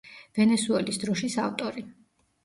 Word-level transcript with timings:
ვენესუელის 0.37 0.97
დროშის 1.03 1.35
ავტორი. 1.43 1.83